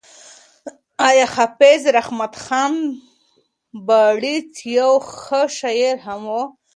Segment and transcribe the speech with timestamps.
[1.07, 2.73] ایا حافظ رحمت خان
[3.87, 6.35] بړیڅ یو ښه شاعر هم و؟